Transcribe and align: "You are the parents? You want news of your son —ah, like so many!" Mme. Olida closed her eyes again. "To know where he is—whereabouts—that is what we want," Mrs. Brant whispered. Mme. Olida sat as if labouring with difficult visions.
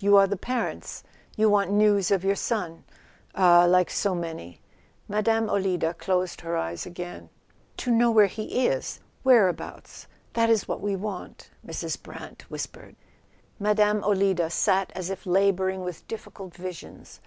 "You 0.00 0.18
are 0.18 0.26
the 0.26 0.36
parents? 0.36 1.02
You 1.34 1.48
want 1.48 1.70
news 1.70 2.10
of 2.10 2.22
your 2.22 2.34
son 2.36 2.84
—ah, 3.34 3.64
like 3.64 3.88
so 3.88 4.14
many!" 4.14 4.60
Mme. 5.08 5.48
Olida 5.48 5.94
closed 5.96 6.42
her 6.42 6.58
eyes 6.58 6.84
again. 6.84 7.30
"To 7.78 7.90
know 7.90 8.10
where 8.10 8.26
he 8.26 8.66
is—whereabouts—that 8.66 10.50
is 10.50 10.68
what 10.68 10.82
we 10.82 10.94
want," 10.94 11.48
Mrs. 11.66 12.02
Brant 12.02 12.42
whispered. 12.50 12.96
Mme. 13.58 14.02
Olida 14.04 14.50
sat 14.50 14.92
as 14.94 15.08
if 15.08 15.24
labouring 15.24 15.80
with 15.80 16.06
difficult 16.06 16.54
visions. 16.54 17.22